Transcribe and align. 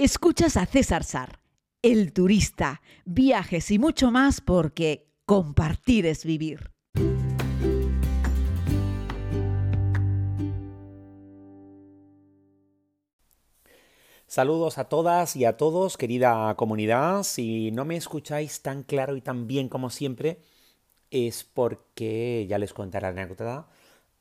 Escuchas 0.00 0.56
a 0.56 0.64
César 0.64 1.02
Sar, 1.02 1.40
el 1.82 2.12
turista, 2.12 2.82
viajes 3.04 3.68
y 3.72 3.80
mucho 3.80 4.12
más 4.12 4.40
porque 4.40 5.08
compartir 5.26 6.06
es 6.06 6.24
vivir. 6.24 6.70
Saludos 14.28 14.78
a 14.78 14.84
todas 14.84 15.34
y 15.34 15.44
a 15.44 15.56
todos, 15.56 15.96
querida 15.96 16.54
comunidad. 16.54 17.24
Si 17.24 17.72
no 17.72 17.84
me 17.84 17.96
escucháis 17.96 18.62
tan 18.62 18.84
claro 18.84 19.16
y 19.16 19.20
tan 19.20 19.48
bien 19.48 19.68
como 19.68 19.90
siempre, 19.90 20.38
es 21.10 21.42
porque, 21.42 22.46
ya 22.48 22.58
les 22.58 22.72
contaré 22.72 23.02
la 23.02 23.20
anécdota, 23.20 23.66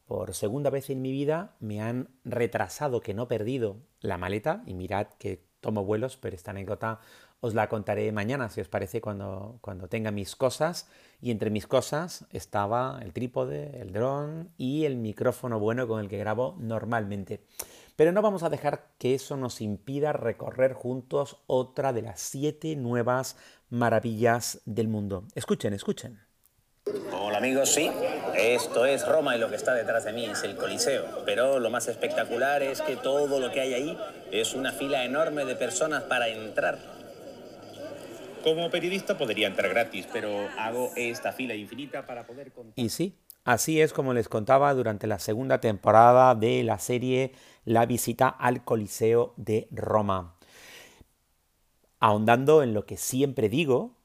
por 0.07 0.33
segunda 0.33 0.71
vez 0.71 0.89
en 0.89 1.03
mi 1.03 1.11
vida 1.11 1.55
me 1.59 1.81
han 1.81 2.09
retrasado, 2.25 2.99
que 2.99 3.13
no 3.13 3.25
he 3.25 3.27
perdido 3.27 3.77
la 3.99 4.17
maleta, 4.17 4.63
y 4.65 4.73
mirad 4.73 5.09
que 5.19 5.45
tomo 5.67 5.83
vuelos, 5.83 6.15
pero 6.15 6.33
esta 6.33 6.51
anécdota 6.51 7.01
os 7.41 7.53
la 7.53 7.67
contaré 7.67 8.09
mañana, 8.13 8.47
si 8.47 8.61
os 8.61 8.69
parece, 8.69 9.01
cuando, 9.01 9.57
cuando 9.59 9.89
tenga 9.89 10.11
mis 10.11 10.37
cosas. 10.37 10.87
Y 11.21 11.29
entre 11.29 11.49
mis 11.49 11.67
cosas 11.67 12.25
estaba 12.31 12.99
el 13.01 13.11
trípode, 13.11 13.81
el 13.81 13.91
dron 13.91 14.49
y 14.57 14.85
el 14.85 14.95
micrófono 14.95 15.59
bueno 15.59 15.85
con 15.85 15.99
el 15.99 16.07
que 16.07 16.17
grabo 16.17 16.55
normalmente. 16.57 17.43
Pero 17.97 18.13
no 18.13 18.21
vamos 18.21 18.43
a 18.43 18.49
dejar 18.49 18.91
que 18.97 19.13
eso 19.13 19.35
nos 19.35 19.59
impida 19.59 20.13
recorrer 20.13 20.71
juntos 20.71 21.43
otra 21.47 21.91
de 21.91 22.03
las 22.03 22.21
siete 22.21 22.77
nuevas 22.77 23.35
maravillas 23.69 24.61
del 24.63 24.87
mundo. 24.87 25.25
Escuchen, 25.35 25.73
escuchen. 25.73 26.21
Hola 27.11 27.39
amigos, 27.39 27.73
sí, 27.73 27.91
esto 28.37 28.85
es 28.85 29.07
Roma 29.07 29.35
y 29.35 29.39
lo 29.39 29.49
que 29.49 29.55
está 29.55 29.73
detrás 29.73 30.05
de 30.05 30.13
mí 30.13 30.25
es 30.25 30.43
el 30.43 30.55
Coliseo. 30.55 31.23
Pero 31.25 31.59
lo 31.59 31.69
más 31.69 31.87
espectacular 31.87 32.61
es 32.61 32.81
que 32.81 32.95
todo 32.95 33.39
lo 33.39 33.51
que 33.51 33.61
hay 33.61 33.73
ahí 33.73 33.97
es 34.31 34.53
una 34.53 34.71
fila 34.71 35.03
enorme 35.03 35.43
de 35.45 35.55
personas 35.55 36.03
para 36.03 36.27
entrar. 36.27 36.77
Como 38.43 38.69
periodista 38.69 39.17
podría 39.17 39.47
entrar 39.47 39.69
gratis, 39.69 40.07
pero 40.13 40.47
hago 40.57 40.91
esta 40.95 41.33
fila 41.33 41.55
infinita 41.55 42.05
para 42.05 42.25
poder 42.25 42.51
contar. 42.51 42.73
Y 42.75 42.89
sí, 42.89 43.17
así 43.43 43.81
es 43.81 43.91
como 43.91 44.13
les 44.13 44.29
contaba 44.29 44.73
durante 44.73 45.07
la 45.07 45.19
segunda 45.19 45.59
temporada 45.59 46.35
de 46.35 46.63
la 46.63 46.79
serie 46.79 47.33
La 47.65 47.85
visita 47.85 48.29
al 48.29 48.63
Coliseo 48.63 49.33
de 49.35 49.67
Roma. 49.71 50.35
Ahondando 51.99 52.61
en 52.61 52.75
lo 52.75 52.85
que 52.85 52.97
siempre 52.97 53.49
digo, 53.49 53.97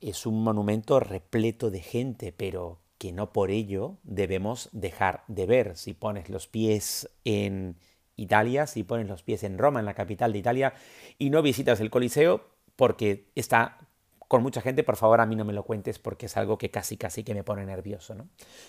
es 0.00 0.24
un 0.24 0.42
monumento 0.42 0.98
repleto 0.98 1.70
de 1.70 1.80
gente, 1.80 2.32
pero 2.32 2.80
que 2.98 3.12
no 3.12 3.32
por 3.32 3.50
ello 3.50 3.98
debemos 4.02 4.68
dejar 4.72 5.24
de 5.28 5.46
ver. 5.46 5.76
Si 5.76 5.94
pones 5.94 6.28
los 6.28 6.46
pies 6.46 7.10
en 7.24 7.76
Italia, 8.16 8.66
si 8.66 8.82
pones 8.82 9.08
los 9.08 9.22
pies 9.22 9.42
en 9.42 9.58
Roma, 9.58 9.80
en 9.80 9.86
la 9.86 9.94
capital 9.94 10.32
de 10.32 10.38
Italia, 10.38 10.74
y 11.18 11.30
no 11.30 11.42
visitas 11.42 11.80
el 11.80 11.90
Coliseo, 11.90 12.44
porque 12.76 13.30
está 13.34 13.78
con 14.28 14.42
mucha 14.42 14.60
gente, 14.60 14.82
por 14.82 14.96
favor 14.96 15.20
a 15.20 15.26
mí 15.26 15.36
no 15.36 15.44
me 15.44 15.52
lo 15.52 15.62
cuentes 15.62 15.98
porque 15.98 16.26
es 16.26 16.36
algo 16.36 16.58
que 16.58 16.70
casi 16.70 16.96
casi 16.96 17.22
que 17.22 17.34
me 17.34 17.44
pone 17.44 17.64
nervioso. 17.64 18.14
¿no? 18.14 18.28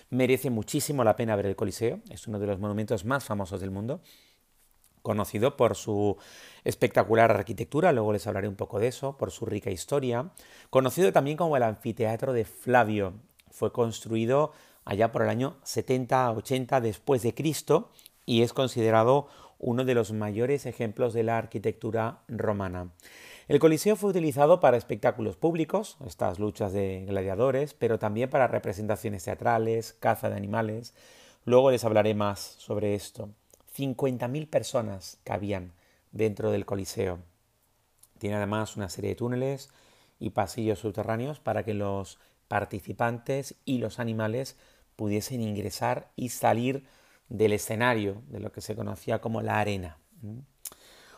Merece 0.10 0.50
muchísimo 0.50 1.04
la 1.04 1.16
pena 1.16 1.36
ver 1.36 1.48
el 1.48 1.56
Coliseo, 1.56 2.00
es 2.10 2.28
uno 2.28 2.40
de 2.40 2.48
los 2.48 2.60
monumentos 2.60 3.06
más 3.06 3.24
famosos 3.24 3.60
del 3.60 3.72
mundo, 3.72 4.02
conocido 5.02 5.56
por 5.58 5.76
su 5.76 6.18
espectacular 6.64 7.32
arquitectura, 7.32 7.92
luego 7.92 8.14
les 8.14 8.28
hablaré 8.28 8.48
un 8.48 8.56
poco 8.56 8.80
de 8.80 8.88
eso, 8.88 9.18
por 9.18 9.32
su 9.32 9.46
rica 9.46 9.72
historia, 9.72 10.32
conocido 10.70 11.12
también 11.14 11.38
como 11.38 11.56
el 11.58 11.64
anfiteatro 11.64 12.34
de 12.34 12.46
Flavio, 12.46 13.14
fue 13.58 13.72
construido 13.72 14.52
allá 14.86 15.12
por 15.12 15.24
el 15.24 15.30
año 15.30 15.58
70-80 15.66 16.80
después 16.80 17.24
de 17.24 17.34
Cristo 17.34 17.90
y 18.26 18.44
es 18.44 18.54
considerado 18.54 19.28
uno 19.58 19.84
de 19.84 19.96
los 19.96 20.12
mayores 20.12 20.68
ejemplos 20.68 21.14
de 21.14 21.24
la 21.24 21.40
arquitectura 21.40 22.20
romana. 22.28 22.92
El 23.48 23.60
Coliseo 23.60 23.96
fue 23.96 24.12
utilizado 24.12 24.60
para 24.60 24.78
espectáculos 24.78 25.38
públicos, 25.38 25.98
estas 26.06 26.38
luchas 26.38 26.72
de 26.72 27.06
gladiadores, 27.08 27.74
pero 27.74 27.98
también 27.98 28.30
para 28.30 28.48
representaciones 28.48 29.24
teatrales, 29.24 29.94
caza 29.94 30.30
de 30.30 30.36
animales. 30.36 30.94
Luego 31.46 31.72
les 31.72 31.84
hablaré 31.84 32.14
más 32.14 32.40
sobre 32.60 32.94
esto. 32.94 33.30
50.000 33.76 34.48
personas 34.50 35.18
cabían 35.24 35.72
dentro 36.12 36.52
del 36.52 36.66
Coliseo. 36.66 37.20
Tiene 38.20 38.36
además 38.36 38.76
una 38.76 38.90
serie 38.90 39.12
de 39.12 39.16
túneles 39.16 39.70
y 40.20 40.32
pasillos 40.32 40.80
subterráneos 40.80 41.40
para 41.40 41.64
que 41.64 41.74
los 41.74 42.20
participantes 42.48 43.56
y 43.66 43.78
los 43.80 44.00
animales 44.00 44.58
pudiesen 44.96 45.42
ingresar 45.42 46.12
y 46.16 46.30
salir 46.30 46.86
del 47.30 47.54
escenario, 47.54 48.22
de 48.28 48.40
lo 48.40 48.52
que 48.52 48.62
se 48.62 48.76
conocía 48.76 49.20
como 49.20 49.42
la 49.42 49.60
arena. 49.60 49.98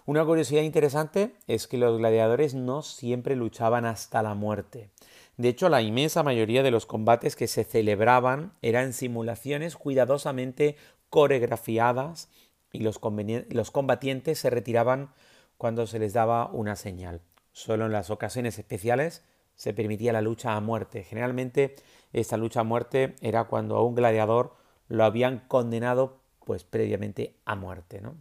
Una 0.06 0.26
curiosidad 0.26 0.64
interesante 0.64 1.36
es 1.48 1.68
que 1.68 1.78
los 1.78 1.98
gladiadores 2.00 2.56
no 2.56 2.82
siempre 2.82 3.36
luchaban 3.36 3.86
hasta 3.86 4.24
la 4.24 4.34
muerte. 4.34 4.90
De 5.38 5.50
hecho, 5.50 5.70
la 5.70 5.82
inmensa 5.82 6.24
mayoría 6.24 6.64
de 6.64 6.72
los 6.72 6.86
combates 6.86 7.36
que 7.36 7.48
se 7.48 7.64
celebraban 7.64 8.54
eran 8.62 8.94
simulaciones 8.94 9.78
cuidadosamente 9.78 10.76
coreografiadas 11.10 12.30
y 12.72 12.80
los, 12.80 13.00
combatientes 13.00 14.40
se 14.40 14.50
retiraban 14.50 15.12
cuando 15.58 15.88
se 15.88 16.00
les 16.00 16.14
daba 16.14 16.50
una 16.52 16.76
señal. 16.76 17.22
Solo 17.52 17.86
en 17.86 17.92
las 17.92 18.10
ocasiones 18.10 18.60
especiales 18.60 19.24
se 19.60 19.74
permitía 19.74 20.14
la 20.14 20.22
lucha 20.22 20.56
a 20.56 20.62
muerte. 20.62 21.04
Generalmente 21.04 21.76
esta 22.14 22.38
lucha 22.38 22.62
a 22.62 22.64
muerte 22.64 23.16
era 23.20 23.44
cuando 23.44 23.76
a 23.76 23.84
un 23.84 23.94
gladiador 23.94 24.56
lo 24.88 25.04
habían 25.04 25.40
condenado 25.50 26.22
pues 26.46 26.64
previamente 26.64 27.36
a 27.44 27.58
muerte. 27.58 28.00
¿no? 28.00 28.16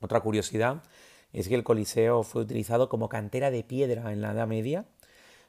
Otra 0.00 0.20
curiosidad 0.20 0.84
es 1.32 1.48
que 1.48 1.56
el 1.56 1.64
Coliseo 1.64 2.22
fue 2.22 2.42
utilizado 2.42 2.88
como 2.88 3.08
cantera 3.08 3.50
de 3.50 3.64
piedra 3.64 4.12
en 4.12 4.20
la 4.20 4.30
Edad 4.30 4.46
Media, 4.46 4.84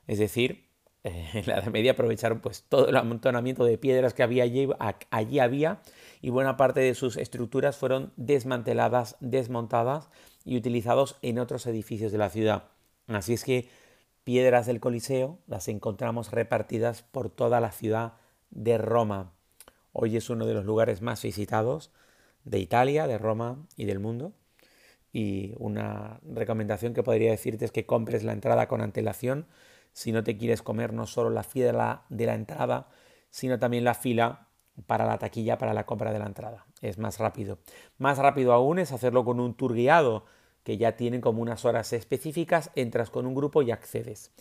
es 0.07 0.17
decir, 0.17 0.65
en 1.03 1.45
la 1.45 1.59
Edad 1.59 1.67
Media 1.71 1.91
aprovecharon 1.91 2.39
pues 2.39 2.63
todo 2.67 2.89
el 2.89 2.97
amontonamiento 2.97 3.63
de 3.63 3.77
piedras 3.77 4.15
que 4.15 4.23
había 4.23 4.43
allí, 4.43 4.67
allí 5.11 5.37
había 5.37 5.81
y 6.19 6.31
buena 6.31 6.57
parte 6.57 6.79
de 6.79 6.95
sus 6.95 7.15
estructuras 7.15 7.77
fueron 7.77 8.11
desmanteladas, 8.15 9.17
desmontadas 9.19 10.09
y 10.43 10.57
utilizados 10.57 11.17
en 11.21 11.37
otros 11.37 11.67
edificios 11.67 12.11
de 12.11 12.17
la 12.17 12.31
ciudad. 12.31 12.63
Así 13.07 13.33
es 13.33 13.43
que 13.43 13.69
piedras 14.25 14.65
del 14.65 14.81
Coliseo 14.81 15.39
las 15.47 15.69
encontramos 15.69 16.31
repartidas 16.31 17.03
por 17.03 17.29
toda 17.29 17.61
la 17.61 17.71
ciudad 17.71 18.13
de 18.49 18.77
Roma. 18.77 19.31
Hoy 19.93 20.17
es 20.17 20.29
uno 20.29 20.47
de 20.47 20.55
los 20.55 20.65
lugares 20.65 21.01
más 21.01 21.21
visitados 21.21 21.93
de 22.43 22.59
Italia, 22.59 23.07
de 23.07 23.19
Roma 23.19 23.65
y 23.77 23.85
del 23.85 23.99
mundo. 23.99 24.33
Y 25.13 25.53
una 25.59 26.19
recomendación 26.27 26.93
que 26.93 27.03
podría 27.03 27.31
decirte 27.31 27.65
es 27.65 27.71
que 27.71 27.85
compres 27.85 28.23
la 28.23 28.33
entrada 28.33 28.67
con 28.67 28.81
antelación 28.81 29.47
si 29.93 30.11
no 30.11 30.23
te 30.23 30.37
quieres 30.37 30.61
comer 30.61 30.91
no 30.91 31.05
solo 31.05 31.29
la 31.29 31.43
fila 31.43 32.03
de 32.09 32.25
la 32.25 32.33
entrada, 32.33 32.89
sino 33.29 33.59
también 33.59 33.83
la 33.83 33.93
fila 33.93 34.47
para 34.87 35.05
la 35.05 35.19
taquilla 35.19 35.57
para 35.59 35.73
la 35.73 35.85
compra 35.85 36.11
de 36.11 36.19
la 36.19 36.25
entrada. 36.25 36.65
Es 36.81 36.97
más 36.97 37.19
rápido. 37.19 37.59
Más 37.99 38.17
rápido 38.17 38.53
aún 38.53 38.79
es 38.79 38.91
hacerlo 38.91 39.23
con 39.23 39.39
un 39.39 39.53
tour 39.53 39.73
guiado 39.75 40.25
que 40.65 40.77
ya 40.77 40.97
tienen 40.97 41.21
como 41.21 41.43
unas 41.43 41.63
horas 41.63 41.93
específicas, 41.93 42.71
entras 42.73 43.11
con 43.11 43.27
un 43.27 43.35
grupo 43.35 43.61
y 43.61 43.69
accedes. 43.69 44.31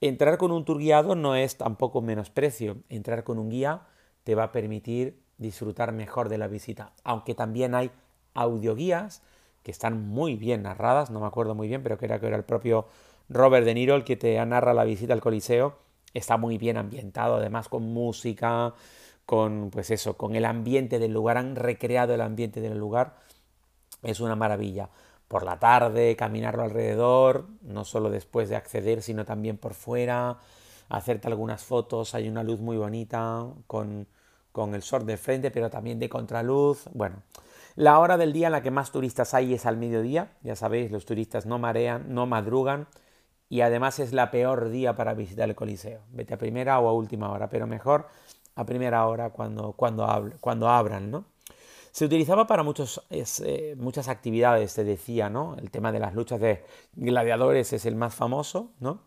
Entrar 0.00 0.38
con 0.38 0.50
un 0.50 0.64
tour 0.64 0.78
guiado 0.78 1.14
no 1.14 1.36
es 1.36 1.58
tampoco 1.58 2.00
menosprecio. 2.00 2.78
Entrar 2.88 3.22
con 3.22 3.38
un 3.38 3.50
guía 3.50 3.82
te 4.24 4.34
va 4.34 4.44
a 4.44 4.52
permitir 4.52 5.20
disfrutar 5.36 5.92
mejor 5.92 6.30
de 6.30 6.38
la 6.38 6.48
visita. 6.48 6.94
Aunque 7.04 7.34
también 7.34 7.74
hay 7.74 7.90
audioguías 8.32 9.22
que 9.62 9.70
están 9.70 10.08
muy 10.08 10.36
bien 10.36 10.62
narradas, 10.62 11.10
no 11.10 11.20
me 11.20 11.26
acuerdo 11.26 11.54
muy 11.54 11.68
bien, 11.68 11.82
pero 11.82 11.98
era 12.00 12.18
que 12.18 12.28
era 12.28 12.36
el 12.36 12.44
propio 12.44 12.86
Robert 13.28 13.66
De 13.66 13.74
Niro 13.74 13.94
el 13.94 14.04
que 14.04 14.16
te 14.16 14.44
narra 14.46 14.72
la 14.72 14.84
visita 14.84 15.12
al 15.12 15.20
Coliseo. 15.20 15.76
Está 16.14 16.38
muy 16.38 16.56
bien 16.56 16.78
ambientado, 16.78 17.36
además 17.36 17.68
con 17.68 17.82
música, 17.82 18.72
con 19.26 19.68
pues 19.70 19.90
eso, 19.90 20.16
con 20.16 20.34
el 20.34 20.46
ambiente 20.46 20.98
del 20.98 21.12
lugar, 21.12 21.36
han 21.36 21.56
recreado 21.56 22.14
el 22.14 22.22
ambiente 22.22 22.62
del 22.62 22.78
lugar. 22.78 23.18
Es 24.02 24.20
una 24.20 24.34
maravilla 24.34 24.88
por 25.34 25.42
la 25.42 25.58
tarde, 25.58 26.14
caminarlo 26.14 26.62
alrededor, 26.62 27.48
no 27.62 27.84
solo 27.84 28.08
después 28.08 28.48
de 28.48 28.54
acceder, 28.54 29.02
sino 29.02 29.24
también 29.24 29.58
por 29.58 29.74
fuera, 29.74 30.38
hacerte 30.88 31.26
algunas 31.26 31.64
fotos, 31.64 32.14
hay 32.14 32.28
una 32.28 32.44
luz 32.44 32.60
muy 32.60 32.76
bonita 32.76 33.44
con, 33.66 34.06
con 34.52 34.76
el 34.76 34.82
sol 34.82 35.04
de 35.06 35.16
frente, 35.16 35.50
pero 35.50 35.70
también 35.70 35.98
de 35.98 36.08
contraluz. 36.08 36.88
Bueno, 36.92 37.24
la 37.74 37.98
hora 37.98 38.16
del 38.16 38.32
día 38.32 38.46
en 38.46 38.52
la 38.52 38.62
que 38.62 38.70
más 38.70 38.92
turistas 38.92 39.34
hay 39.34 39.54
es 39.54 39.66
al 39.66 39.76
mediodía, 39.76 40.30
ya 40.44 40.54
sabéis, 40.54 40.92
los 40.92 41.04
turistas 41.04 41.46
no 41.46 41.58
marean, 41.58 42.14
no 42.14 42.26
madrugan 42.26 42.86
y 43.48 43.62
además 43.62 43.98
es 43.98 44.12
la 44.12 44.30
peor 44.30 44.68
día 44.68 44.94
para 44.94 45.14
visitar 45.14 45.48
el 45.48 45.56
Coliseo. 45.56 46.02
Vete 46.12 46.34
a 46.34 46.38
primera 46.38 46.78
o 46.78 46.88
a 46.88 46.92
última 46.92 47.32
hora, 47.32 47.50
pero 47.50 47.66
mejor 47.66 48.06
a 48.54 48.64
primera 48.64 49.04
hora 49.08 49.30
cuando, 49.30 49.72
cuando, 49.72 50.06
cuando 50.38 50.68
abran, 50.68 51.10
¿no? 51.10 51.24
Se 51.94 52.06
utilizaba 52.06 52.48
para 52.48 52.64
muchos, 52.64 53.00
eh, 53.10 53.76
muchas 53.78 54.08
actividades, 54.08 54.72
se 54.72 54.82
decía, 54.82 55.30
¿no? 55.30 55.56
El 55.58 55.70
tema 55.70 55.92
de 55.92 56.00
las 56.00 56.12
luchas 56.12 56.40
de 56.40 56.64
gladiadores 56.94 57.72
es 57.72 57.86
el 57.86 57.94
más 57.94 58.16
famoso, 58.16 58.72
¿no? 58.80 59.04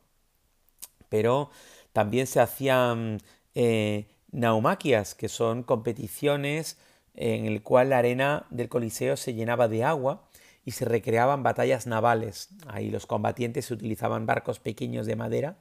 Pero 1.09 1.49
también 1.91 2.27
se 2.27 2.39
hacían 2.39 3.19
eh, 3.55 4.07
naumaquias, 4.31 5.15
que 5.15 5.27
son 5.27 5.63
competiciones 5.63 6.77
en 7.13 7.45
el 7.45 7.61
cual 7.61 7.89
la 7.89 7.97
arena 7.97 8.45
del 8.51 8.69
Coliseo 8.69 9.17
se 9.17 9.33
llenaba 9.33 9.67
de 9.67 9.83
agua 9.83 10.29
y 10.63 10.71
se 10.71 10.85
recreaban 10.85 11.43
batallas 11.43 11.87
navales. 11.87 12.51
Ahí 12.67 12.89
los 12.89 13.05
combatientes 13.05 13.69
utilizaban 13.69 14.25
barcos 14.25 14.59
pequeños 14.61 15.05
de 15.05 15.17
madera 15.17 15.57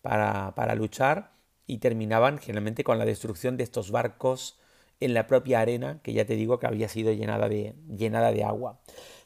para, 0.00 0.54
para 0.54 0.74
luchar 0.74 1.32
y 1.66 1.78
terminaban 1.80 2.38
generalmente 2.38 2.82
con 2.82 2.98
la 2.98 3.04
destrucción 3.04 3.58
de 3.58 3.64
estos 3.64 3.90
barcos 3.90 4.58
en 5.04 5.14
la 5.14 5.26
propia 5.26 5.60
arena, 5.60 6.00
que 6.02 6.12
ya 6.12 6.24
te 6.24 6.36
digo 6.36 6.58
que 6.58 6.66
había 6.66 6.88
sido 6.88 7.12
llenada 7.12 7.48
de, 7.48 7.74
llenada 7.88 8.32
de 8.32 8.44
agua. 8.44 8.80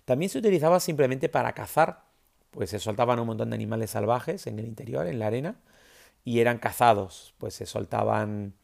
También 0.05 0.31
se 0.31 0.39
utilizaba 0.39 0.81
simplemente 0.81 1.29
para 1.29 1.53
cazar, 1.53 2.05
pues 2.51 2.71
se 2.71 2.79
soltaban 2.79 3.19
un 3.19 3.27
montón 3.27 3.51
de 3.51 3.57
animales 3.57 3.91
salvajes 3.91 4.47
en 4.47 4.59
el 4.59 4.67
interior, 4.67 5.07
en 5.07 5.19
la 5.19 5.27
arena, 5.27 5.57
y 6.25 6.41
eran 6.41 6.59
cazados, 6.59 7.35
pues 7.39 7.55
se 7.55 7.67
soltaban 7.67 8.55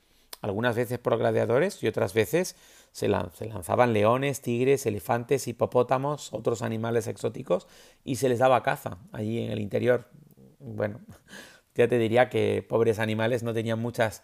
algunas 0.42 0.74
veces 0.76 0.98
por 0.98 1.16
gladiadores 1.16 1.82
y 1.82 1.86
otras 1.86 2.12
veces 2.12 2.56
se, 2.90 3.08
lanzaban 3.08 3.92
leones, 3.92 4.42
tigres, 4.42 4.84
elefantes, 4.86 5.48
hipopótamos, 5.48 6.32
otros 6.32 6.62
animales 6.62 7.06
exóticos 7.06 7.68
y 8.04 8.16
se 8.16 8.28
les 8.28 8.40
daba 8.40 8.62
caza 8.62 8.98
allí 9.12 9.38
en 9.38 9.52
el 9.52 9.60
interior. 9.60 10.08
Bueno, 10.58 11.00
ya 11.74 11.88
te 11.88 11.98
diría 11.98 12.28
que 12.28 12.64
pobres 12.68 12.98
animales 12.98 13.42
no 13.42 13.54
tenían 13.54 13.78
muchas 13.78 14.22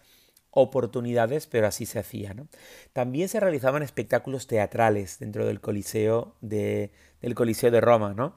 oportunidades, 0.51 1.47
pero 1.47 1.67
así 1.67 1.85
se 1.85 1.99
hacía. 1.99 2.35
También 2.93 3.29
se 3.29 3.39
realizaban 3.39 3.83
espectáculos 3.83 4.47
teatrales 4.47 5.19
dentro 5.19 5.45
del 5.45 5.61
Coliseo 5.61 6.35
de, 6.41 6.91
del 7.21 7.35
Coliseo 7.35 7.71
de 7.71 7.81
Roma, 7.81 8.13
¿no? 8.13 8.35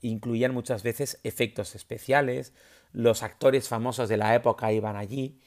Incluían 0.00 0.52
muchas 0.54 0.82
veces 0.82 1.20
efectos 1.22 1.74
especiales, 1.74 2.52
los 2.92 3.22
actores 3.22 3.68
famosos 3.68 4.08
de 4.08 4.16
la 4.16 4.34
época 4.34 4.72
iban 4.72 4.96
allí, 4.96 5.40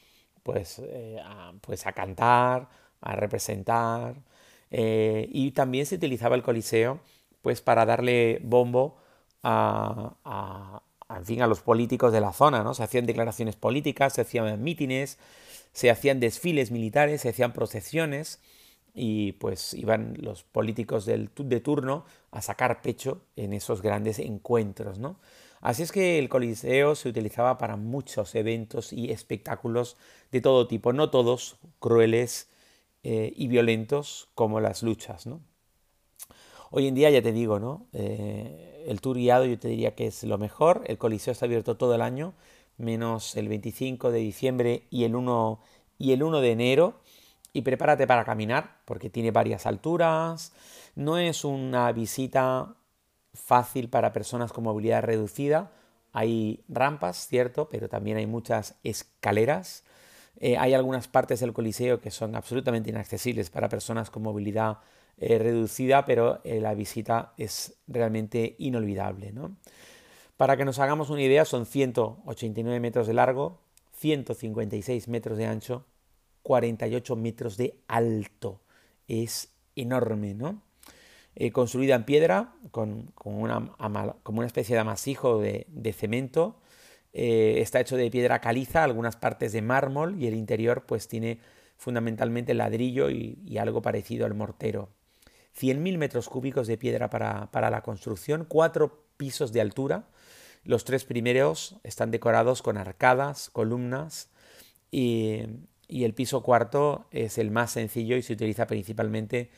pues, 0.44 0.79
eh, 0.79 1.19
a, 1.23 1.53
pues 1.62 1.85
a 1.88 1.94
cantar, 1.94 2.69
a 3.01 3.15
representar, 3.15 4.15
eh, 4.71 5.27
y 5.31 5.51
también 5.51 5.85
se 5.85 5.95
utilizaba 5.95 6.35
el 6.35 6.44
Coliseo 6.44 7.00
pues 7.41 7.62
para 7.62 7.85
darle 7.85 8.39
bombo 8.44 8.97
a, 9.44 10.81
a, 11.07 11.21
fin, 11.23 11.41
a 11.41 11.47
los 11.47 11.62
políticos 11.62 12.12
de 12.12 12.19
la 12.21 12.33
zona, 12.33 12.63
¿no? 12.63 12.73
Se 12.73 12.83
hacían 12.83 13.06
declaraciones 13.06 13.56
políticas, 13.56 14.13
se 14.13 14.21
hacían 14.21 14.63
mítines, 14.63 15.19
se 15.75 15.89
hacían 15.89 16.22
desfiles 16.22 16.72
militares, 16.72 17.19
se 17.19 17.30
hacían 17.30 17.51
procesiones 17.51 18.39
y 18.94 19.33
pues 19.33 19.74
iban 19.74 20.16
los 20.22 20.44
políticos 20.44 21.06
del, 21.06 21.30
de 21.36 21.60
turno 21.60 22.06
a 22.31 22.42
sacar 22.42 22.81
pecho 22.81 23.25
en 23.36 23.51
esos 23.51 23.81
grandes 23.81 24.19
encuentros, 24.19 25.00
¿no? 25.00 25.19
Así 25.60 25.83
es 25.83 25.92
que 25.92 26.18
el 26.18 26.30
Coliseo 26.30 26.95
se 26.95 27.10
utilizaba 27.10 27.57
para 27.57 27.75
muchos 27.75 28.36
eventos 28.36 28.94
y 28.94 29.12
espectáculos 29.12 29.98
de 30.31 30.39
todo 30.39 30.66
tipo, 30.66 30.94
no 30.94 31.10
todos 31.10 31.57
crueles 31.80 32.48
eh, 33.04 33.33
y 33.36 33.50
violentos 33.50 34.30
como 34.33 34.62
las 34.62 34.81
luchas, 34.81 35.27
¿no? 35.27 35.42
Hoy 36.72 36.88
en 36.88 36.95
día 36.95 37.10
ya 37.10 37.22
te 37.22 37.33
digo, 37.33 37.60
¿no? 37.60 37.88
Eh, 37.92 38.86
el 38.88 39.01
tour 39.01 39.18
guiado 39.18 39.45
yo 39.45 39.60
te 39.60 39.68
diría 39.68 39.94
que 39.94 40.07
es 40.07 40.24
lo 40.24 40.38
mejor. 40.38 40.83
El 40.88 40.98
Coliseo 40.98 41.33
está 41.33 41.45
abierto 41.45 41.75
todo 41.75 41.95
el 41.95 42.01
año, 42.01 42.33
menos 42.77 43.36
el 43.36 43.48
25 43.48 44.12
de 44.12 44.19
diciembre 44.19 44.83
y 44.89 45.04
el 45.04 45.16
1, 45.16 45.60
y 45.98 46.12
el 46.13 46.24
1 46.24 46.42
de 46.42 46.51
enero. 46.51 47.00
Y 47.54 47.62
prepárate 47.62 48.06
para 48.06 48.25
caminar, 48.25 48.81
porque 48.86 49.10
tiene 49.10 49.31
varias 49.31 49.66
alturas. 49.66 50.51
No 50.95 51.18
es 51.18 51.45
una 51.45 51.92
visita 51.92 52.75
fácil 53.33 53.89
para 53.89 54.13
personas 54.13 54.51
con 54.51 54.63
movilidad 54.63 55.04
reducida. 55.04 55.72
Hay 56.12 56.63
rampas, 56.68 57.27
cierto, 57.27 57.69
pero 57.69 57.89
también 57.89 58.18
hay 58.18 58.25
muchas 58.25 58.75
escaleras. 58.83 59.83
Eh, 60.38 60.57
hay 60.57 60.74
algunas 60.74 61.07
partes 61.07 61.39
del 61.39 61.54
Coliseo 61.54 62.01
que 62.01 62.12
son 62.12 62.36
absolutamente 62.36 62.89
inaccesibles 62.89 63.50
para 63.50 63.69
personas 63.69 64.10
con 64.10 64.24
movilidad 64.24 64.80
eh, 65.18 65.39
reducida, 65.39 66.06
pero 66.06 66.42
eh, 66.44 66.60
la 66.60 66.74
visita 66.74 67.33
es 67.38 67.77
realmente 67.88 68.56
inolvidable. 68.60 69.33
Para 70.37 70.57
que 70.57 70.65
nos 70.65 70.79
hagamos 70.79 71.09
una 71.09 71.21
idea, 71.21 71.45
son 71.45 71.65
189 71.65 72.79
metros 72.79 73.07
de 73.07 73.13
largo, 73.13 73.61
156 73.93 75.07
metros 75.07 75.37
de 75.37 75.45
ancho, 75.45 75.85
48 76.43 77.15
metros 77.15 77.57
de 77.57 77.79
alto. 77.87 78.61
Es 79.07 79.53
enorme, 79.75 80.33
¿no? 80.33 80.61
construida 81.51 81.95
en 81.95 82.05
piedra, 82.05 82.53
con, 82.71 83.11
una, 83.25 83.73
como 84.23 84.37
una 84.37 84.47
especie 84.47 84.73
de 84.73 84.79
amasijo 84.79 85.41
de, 85.41 85.93
cemento. 85.93 86.61
está 87.11 87.81
hecho 87.81 87.97
de 87.97 88.09
piedra 88.09 88.39
caliza, 88.39 88.85
algunas 88.85 89.17
partes 89.17 89.51
de 89.51 89.61
mármol 89.61 90.15
y 90.21 90.27
el 90.27 90.33
interior 90.33 90.85
pues 90.85 91.09
tiene 91.09 91.39
fundamentalmente 91.75 92.53
ladrillo 92.53 93.09
y 93.09 93.57
algo 93.57 93.81
parecido 93.81 94.25
al 94.25 94.33
mortero. 94.33 94.89
100.000 95.59 95.97
metros 95.97 96.27
cúbicos 96.27 96.67
de 96.67 96.77
piedra 96.77 97.09
para, 97.09 97.69
la 97.69 97.81
construcción, 97.81 98.45
cuatro 98.47 99.05
pisos 99.17 99.53
de 99.53 99.61
altura. 99.61 100.07
Los 100.65 100.83
tres 100.83 101.06
primeros 101.06 101.75
están 101.83 102.09
decorados 102.09 102.63
con 102.63 102.77
arcadas, 102.77 103.50
columnas 103.51 104.29
y, 104.91 105.44
el 105.88 106.13
piso 106.15 106.41
cuarto 106.41 107.06
es 107.12 107.38
el 107.38 107.51
más 107.51 107.71
sencillo 107.71 108.17
y 108.17 108.23
se 108.23 108.33
utiliza 108.33 108.65
principalmente 108.65 109.51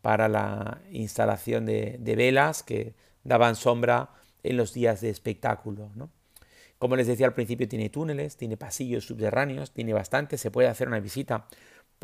para 0.00 0.28
la 0.28 0.80
instalación 0.90 1.66
de, 1.66 1.98
velas 2.16 2.62
que 2.62 2.94
daban 3.22 3.56
sombra 3.56 4.10
en 4.42 4.56
los 4.56 4.72
días 4.72 5.02
de 5.02 5.10
espectáculo. 5.10 5.90
Como 6.78 6.96
les 6.96 7.06
decía 7.06 7.26
al 7.26 7.34
principio, 7.34 7.68
tiene 7.68 7.90
túneles, 7.90 8.38
tiene 8.38 8.56
pasillos 8.56 9.04
subterráneos, 9.04 9.72
tiene 9.72 9.92
bastante, 9.92 10.38
se 10.38 10.50
puede 10.50 10.68
hacer 10.68 10.88
una 10.88 11.00
visita 11.00 11.46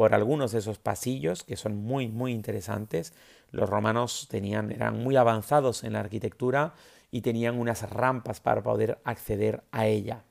por 0.01 0.15
algunos 0.15 0.53
de 0.53 0.61
esos 0.61 0.79
pasillos 0.79 1.45
que 1.45 1.57
son 1.57 1.77
muy 1.77 2.09
muy 2.09 2.33
interesantes. 2.33 3.13
Los 3.51 3.69
romanos 3.69 4.29
tenían, 4.31 4.73
eran 4.73 4.97
muy 4.99 5.17
avanzados 5.17 5.85
en 5.85 5.93
la 5.93 6.01
arquitectura 6.01 6.73
y 7.11 7.21
tenían 7.21 7.59
unas 7.59 7.83
rampas 7.91 8.41
para 8.41 8.63
poder 8.63 8.99
acceder 9.05 9.63
a 9.73 9.89
ella. 9.89 10.25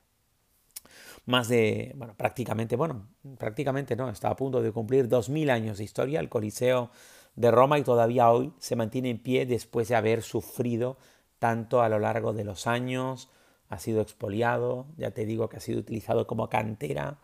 Más 1.27 1.49
de, 1.49 1.93
bueno, 1.97 2.15
prácticamente, 2.17 2.77
bueno, 2.77 3.09
prácticamente 3.37 3.95
no, 3.95 4.09
está 4.09 4.31
a 4.31 4.35
punto 4.35 4.63
de 4.63 4.71
cumplir 4.71 5.07
2000 5.07 5.51
años 5.51 5.77
de 5.77 5.83
historia 5.83 6.19
el 6.19 6.29
Coliseo 6.29 6.89
de 7.35 7.51
Roma 7.51 7.77
y 7.77 7.83
todavía 7.83 8.31
hoy 8.31 8.51
se 8.57 8.75
mantiene 8.75 9.11
en 9.11 9.19
pie 9.19 9.45
después 9.45 9.87
de 9.87 9.95
haber 9.95 10.23
sufrido 10.23 10.97
tanto 11.37 11.83
a 11.83 11.89
lo 11.89 11.99
largo 11.99 12.33
de 12.33 12.43
los 12.43 12.65
años, 12.65 13.29
ha 13.69 13.77
sido 13.77 14.01
expoliado, 14.01 14.87
ya 14.97 15.11
te 15.11 15.27
digo 15.27 15.47
que 15.47 15.57
ha 15.57 15.59
sido 15.59 15.79
utilizado 15.79 16.25
como 16.25 16.49
cantera, 16.49 17.19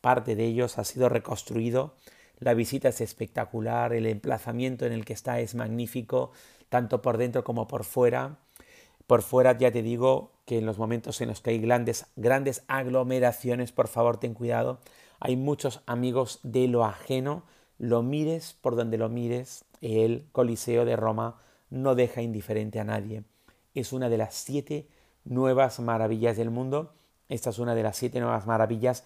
parte 0.00 0.36
de 0.36 0.44
ellos 0.44 0.78
ha 0.78 0.84
sido 0.84 1.08
reconstruido. 1.08 1.94
La 2.38 2.54
visita 2.54 2.88
es 2.88 3.00
espectacular, 3.00 3.92
el 3.92 4.06
emplazamiento 4.06 4.86
en 4.86 4.92
el 4.92 5.04
que 5.04 5.12
está 5.12 5.40
es 5.40 5.54
magnífico, 5.54 6.32
tanto 6.68 7.02
por 7.02 7.18
dentro 7.18 7.44
como 7.44 7.66
por 7.66 7.84
fuera. 7.84 8.38
Por 9.06 9.22
fuera 9.22 9.58
ya 9.58 9.70
te 9.70 9.82
digo 9.82 10.32
que 10.46 10.58
en 10.58 10.66
los 10.66 10.78
momentos 10.78 11.20
en 11.20 11.28
los 11.28 11.40
que 11.40 11.50
hay 11.50 11.58
grandes, 11.58 12.06
grandes 12.16 12.64
aglomeraciones, 12.68 13.72
por 13.72 13.88
favor 13.88 14.18
ten 14.18 14.34
cuidado. 14.34 14.80
Hay 15.20 15.36
muchos 15.36 15.82
amigos 15.86 16.40
de 16.42 16.66
lo 16.66 16.84
ajeno. 16.84 17.44
Lo 17.78 18.02
mires 18.02 18.56
por 18.60 18.76
donde 18.76 18.98
lo 18.98 19.08
mires, 19.08 19.64
el 19.80 20.26
Coliseo 20.32 20.84
de 20.84 20.96
Roma 20.96 21.40
no 21.70 21.94
deja 21.94 22.22
indiferente 22.22 22.80
a 22.80 22.84
nadie. 22.84 23.24
Es 23.74 23.92
una 23.92 24.08
de 24.08 24.18
las 24.18 24.34
siete 24.34 24.88
nuevas 25.24 25.80
maravillas 25.80 26.36
del 26.36 26.50
mundo. 26.50 26.92
Esta 27.28 27.50
es 27.50 27.58
una 27.58 27.74
de 27.74 27.82
las 27.82 27.96
siete 27.96 28.20
nuevas 28.20 28.46
maravillas 28.46 29.04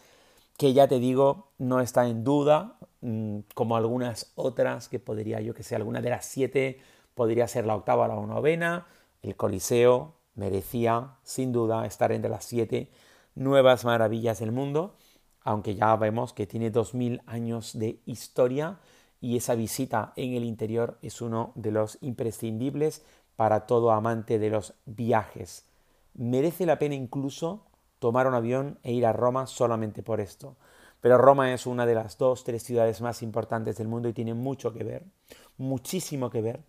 que 0.57 0.73
ya 0.73 0.89
te 0.89 0.99
digo, 0.99 1.53
no 1.59 1.81
está 1.81 2.07
en 2.09 2.25
duda, 2.25 2.79
mm, 3.01 3.41
como 3.55 3.77
algunas 3.77 4.33
otras, 4.37 4.89
que 4.89 4.99
podría 4.99 5.41
yo 5.41 5.55
que 5.55 5.63
sé, 5.63 5.77
alguna 5.77 6.01
de 6.01 6.11
las 6.11 6.27
siete 6.27 6.81
podría 7.15 7.49
ser 7.49 7.67
la 7.67 7.77
octava 7.77 8.05
o 8.05 8.09
la 8.09 8.27
novena. 8.27 8.87
El 9.23 9.37
Coliseo 9.37 10.15
merecía, 10.35 11.17
sin 11.23 11.53
duda, 11.53 11.87
estar 11.87 12.13
entre 12.13 12.31
las 12.31 12.45
siete 12.45 12.91
nuevas 13.35 13.85
maravillas 13.85 14.41
del 14.41 14.53
mundo, 14.53 14.97
aunque 15.41 15.75
ya 15.75 15.95
vemos 15.97 16.33
que 16.33 16.47
tiene 16.47 16.71
dos 16.71 16.95
mil 16.95 17.23
años 17.27 17.79
de 17.79 18.01
historia 18.07 18.79
y 19.21 19.37
esa 19.37 19.55
visita 19.55 20.13
en 20.17 20.35
el 20.35 20.45
interior 20.45 20.99
es 21.03 21.21
uno 21.21 21.53
de 21.55 21.71
los 21.73 21.99
imprescindibles 22.01 23.05
para 23.37 23.67
todo 23.67 23.91
amante 23.91 24.39
de 24.39 24.51
los 24.51 24.75
viajes. 24.87 25.67
Merece 26.15 26.67
la 26.67 26.79
pena 26.79 26.95
incluso 26.95 27.65
tomar 28.05 28.27
un 28.27 28.35
avión 28.35 28.79
e 28.83 28.93
ir 28.93 29.07
a 29.07 29.15
Roma 29.15 29.47
solamente 29.47 30.03
por 30.03 30.21
esto. 30.21 30.59
Pero 31.01 31.17
Roma 31.17 31.55
es 31.55 31.65
una 31.65 31.87
de 31.87 31.95
las 31.95 32.19
dos, 32.19 32.45
tres 32.45 32.63
ciudades 32.63 33.01
más 33.01 33.23
importantes 33.23 33.79
del 33.79 33.89
mundo 33.89 34.11
y 34.11 34.13
tiene 34.13 34.35
mucho 34.35 34.75
que 34.75 34.85
ver, 34.85 35.07
muchísimo 35.57 36.29
que 36.29 36.43
ver. 36.43 36.61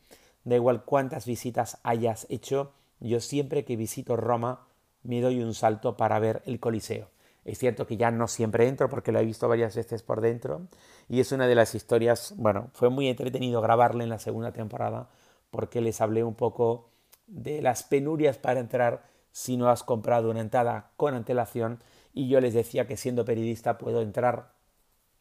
Da 0.45 0.55
igual 0.55 0.85
cuántas 0.85 1.25
visitas 1.25 1.77
hayas 1.83 2.25
hecho, 2.29 2.71
yo 3.01 3.19
siempre 3.19 3.65
que 3.65 3.75
visito 3.75 4.15
Roma 4.15 4.65
me 5.03 5.19
doy 5.19 5.41
un 5.41 5.53
salto 5.53 5.97
para 5.97 6.19
ver 6.19 6.41
el 6.45 6.61
Coliseo. 6.61 7.09
Es 7.43 7.57
cierto 7.57 7.85
que 7.85 7.97
ya 7.97 8.11
no 8.11 8.29
siempre 8.29 8.69
entro 8.69 8.87
porque 8.87 9.11
lo 9.11 9.19
he 9.19 9.25
visto 9.25 9.49
varias 9.49 9.75
veces 9.75 10.03
por 10.03 10.21
dentro 10.21 10.61
y 11.09 11.19
es 11.19 11.33
una 11.33 11.47
de 11.47 11.55
las 11.55 11.75
historias, 11.75 12.33
bueno, 12.37 12.69
fue 12.71 12.89
muy 12.89 13.09
entretenido 13.09 13.59
grabarle 13.59 14.05
en 14.05 14.09
la 14.09 14.19
segunda 14.19 14.53
temporada 14.53 15.09
porque 15.51 15.81
les 15.81 15.99
hablé 15.99 16.23
un 16.23 16.35
poco 16.35 16.91
de 17.27 17.61
las 17.61 17.83
penurias 17.83 18.37
para 18.37 18.61
entrar 18.61 19.14
si 19.35 19.57
no 19.57 19.67
has 19.67 19.83
comprado 19.83 20.31
una 20.31 20.39
entrada 20.39 20.91
con 20.95 21.13
antelación 21.13 21.83
y 22.13 22.29
yo 22.29 22.39
les 22.39 22.53
decía 22.53 22.87
que 22.87 22.95
siendo 22.95 23.25
periodista 23.25 23.77
puedo 23.77 24.01
entrar 24.01 24.53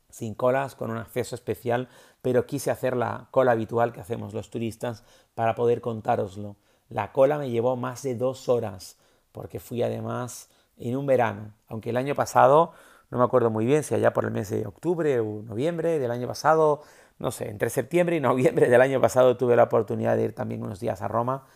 sin 0.09 0.37
colas, 0.37 0.77
con 0.77 0.93
un 0.93 0.99
acceso 0.99 1.35
especial, 1.35 1.89
pero 2.23 2.47
quise 2.47 2.71
hacer 2.71 2.97
la 2.97 3.27
cola 3.33 3.51
habitual 3.51 3.93
que 3.93 4.01
hacemos 4.01 4.33
los 4.33 4.51
turistas 4.51 5.03
para 5.35 5.57
poder 5.57 5.81
contároslo. 5.81 6.55
La 6.89 7.11
cola 7.11 7.39
me 7.39 7.51
llevó 7.51 7.75
más 7.75 8.05
de 8.05 8.15
dos 8.15 8.49
horas, 8.49 8.99
porque 9.33 9.59
fui 9.59 9.83
además 9.83 10.49
en 10.77 10.97
un 10.97 11.07
verano, 11.07 11.53
aunque 11.67 11.91
el 11.91 11.97
año 11.97 12.15
pasado, 12.15 12.73
no 13.11 13.19
me 13.19 13.25
acuerdo 13.25 13.51
muy 13.51 13.67
bien 13.67 13.83
si 13.83 13.97
allá 13.97 14.13
por 14.13 14.27
el 14.27 14.31
mes 14.31 14.49
de 14.49 14.65
octubre 14.65 15.19
o 15.19 15.43
noviembre 15.43 15.99
del 15.99 16.13
año 16.13 16.29
pasado, 16.29 16.83
no 17.19 17.33
sé, 17.33 17.51
entre 17.51 17.69
septiembre 17.69 18.15
y 18.15 18.21
noviembre 18.21 18.69
del 18.69 18.81
año 18.81 19.01
pasado 19.01 19.37
tuve 19.37 19.57
la 19.57 19.65
oportunidad 19.65 20.17
de 20.17 20.23
ir 20.23 20.37
también 20.37 20.63
unos 20.63 20.79
días 20.79 21.03
a 21.03 21.09
Roma 21.09 21.47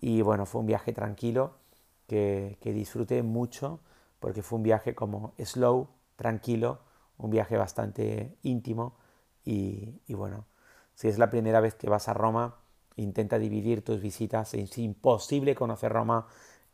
y 0.00 0.22
bueno, 0.22 0.46
fue 0.46 0.62
un 0.62 0.66
viaje 0.66 0.94
tranquilo 0.94 1.65
que, 2.06 2.58
disfruté 2.62 3.22
mucho 3.22 3.80
porque 4.20 4.42
fue 4.42 4.58
un 4.58 4.62
viaje 4.62 4.94
como 4.94 5.34
slow, 5.38 5.88
tranquilo, 6.16 6.80
un 7.18 7.30
viaje 7.30 7.56
bastante 7.56 8.36
íntimo 8.42 8.96
y 9.44 10.00
bueno, 10.08 10.46
si 10.96 11.08
es 11.08 11.18
la 11.18 11.30
primera 11.30 11.60
vez 11.60 11.74
que 11.74 11.90
vas 11.90 12.08
a 12.08 12.14
Roma, 12.14 12.56
intenta 12.96 13.38
dividir 13.38 13.84
tus 13.84 14.00
visitas, 14.00 14.54
es 14.54 14.78
imposible 14.78 15.54
conocer 15.54 15.92
Roma 15.92 16.26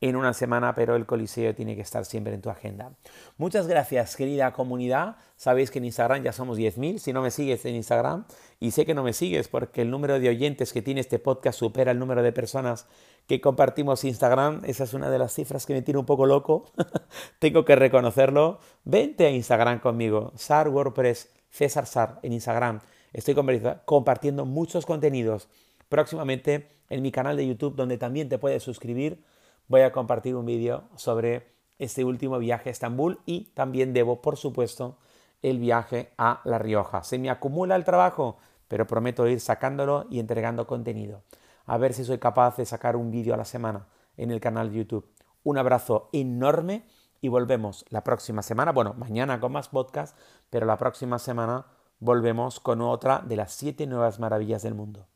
en 0.03 0.17
una 0.17 0.33
semana, 0.33 0.75
pero 0.75 0.97
el 0.97 1.07
Coliseo 1.07 1.55
tiene 1.55 1.77
que 1.77 1.83
estar 1.83 2.05
siempre 2.05 2.35
en 2.35 2.43
tu 2.43 2.51
agenda. 2.51 2.91
Muchas 3.39 3.69
gracias, 3.69 4.17
querida 4.17 4.53
comunidad. 4.53 5.17
Sabéis 5.37 5.71
que 5.71 5.79
en 5.79 5.85
Instagram 5.85 6.25
ya 6.25 6.33
somos 6.33 6.59
10.000. 6.59 6.99
Si 6.99 7.13
no 7.13 7.23
me 7.23 7.31
sigues 7.31 7.65
en 7.67 7.77
Instagram, 7.77 8.25
y 8.59 8.73
sé 8.73 8.85
que 8.85 8.95
no 8.95 9.05
me 9.05 9.13
sigues 9.13 9.47
porque 9.47 9.81
el 9.81 9.91
número 9.91 10.19
de 10.19 10.29
oyentes 10.29 10.73
que 10.73 10.83
tiene 10.83 11.01
este 11.01 11.21
podcast 11.21 11.57
supera 11.57 11.93
el 11.93 12.01
número 12.01 12.25
de 12.25 12.33
personas 12.33 12.89
que 13.29 13.41
compartimos 13.41 14.03
Instagram. 14.03 14.63
Esa 14.65 14.83
es 14.83 14.93
una 14.93 15.09
de 15.09 15.21
las 15.21 15.35
cifras 15.35 15.67
que 15.67 15.75
me 15.75 15.83
tiene 15.83 16.01
un 16.01 16.07
poco 16.07 16.27
loco. 16.27 16.65
Tengo 17.39 17.65
que 17.65 17.77
reconocerlo. 17.77 18.59
Vente 18.83 19.27
a 19.27 19.31
Instagram 19.31 19.79
conmigo. 19.79 20.33
Sar 20.35 20.69
WordPress, 20.69 21.31
César 21.49 21.87
Sar 21.87 22.19
en 22.25 22.33
Instagram. 22.33 22.81
Estoy 23.13 23.37
compartiendo 23.85 24.47
muchos 24.47 24.85
contenidos. 24.85 25.49
Próximamente 25.89 26.71
en 26.91 27.03
mi 27.03 27.13
canal 27.13 27.37
de 27.37 27.47
YouTube, 27.47 27.77
donde 27.77 27.99
también 27.99 28.29
te 28.29 28.39
puedes 28.39 28.65
suscribir 28.65 29.23
voy 29.69 29.83
a 29.83 29.93
compartir 29.93 30.37
un 30.37 30.47
vídeo 30.47 30.85
sobre 30.97 31.53
este 31.79 32.05
último 32.05 32.39
viaje 32.39 32.69
a 32.69 32.73
Estambul 32.73 33.21
y 33.27 33.53
también 33.55 33.93
debo, 33.93 34.23
por 34.23 34.37
supuesto, 34.37 34.99
el 35.43 35.59
viaje 35.59 36.13
a 36.19 36.41
La 36.45 36.59
Rioja. 36.59 37.03
Se 37.03 37.19
me 37.19 37.31
acumula 37.31 37.77
el 37.77 37.85
trabajo, 37.85 38.39
pero 38.69 38.87
prometo 38.87 39.27
ir 39.27 39.41
sacándolo 39.41 40.07
y 40.09 40.21
entregando 40.21 40.67
contenido. 40.67 41.23
A 41.67 41.79
ver 41.79 41.93
si 41.93 42.05
soy 42.05 42.19
capaz 42.19 42.57
de 42.57 42.67
sacar 42.67 42.97
un 42.97 43.11
vídeo 43.11 43.35
a 43.35 43.37
la 43.37 43.45
semana 43.45 43.89
en 44.17 44.31
el 44.31 44.41
canal 44.41 44.71
de 44.71 44.79
YouTube. 44.79 45.11
Un 45.43 45.59
abrazo 45.59 46.09
enorme 46.13 46.87
y 47.21 47.29
volvemos 47.29 47.85
la 47.89 48.05
próxima 48.05 48.43
semana. 48.43 48.73
Bueno, 48.73 48.95
mañana 48.95 49.41
con 49.41 49.53
más 49.53 49.69
podcast, 49.69 50.17
pero 50.51 50.67
la 50.67 50.77
próxima 50.77 51.19
semana 51.19 51.67
volvemos 51.99 52.61
con 52.61 52.81
otra 52.81 53.23
de 53.25 53.37
las 53.37 53.53
siete 53.53 53.87
nuevas 53.87 54.19
maravillas 54.19 54.63
del 54.63 54.75
mundo. 54.75 55.12